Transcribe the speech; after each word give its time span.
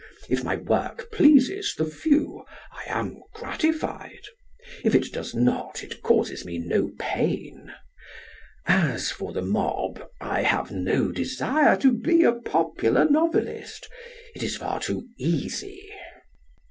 If 0.29 0.43
my 0.43 0.55
work 0.55 1.11
pleases 1.11 1.75
the 1.77 1.85
few, 1.85 2.43
I 2.73 2.85
am 2.87 3.21
gratified. 3.35 4.23
If 4.83 4.95
it 4.95 5.11
does 5.13 5.35
not, 5.35 5.83
it 5.83 6.01
causes 6.01 6.43
me 6.43 6.57
no 6.57 6.89
pain. 6.97 7.71
As 8.65 9.11
for 9.11 9.31
the 9.31 9.43
mob, 9.43 10.01
I 10.19 10.41
have 10.41 10.71
no 10.71 11.11
desire 11.11 11.77
to 11.77 11.91
be 11.93 12.23
a 12.23 12.31
popular 12.33 13.05
novelist. 13.07 13.87
It 14.35 14.41
is 14.41 14.57
far 14.57 14.79
too 14.79 15.07
easy. 15.19 15.93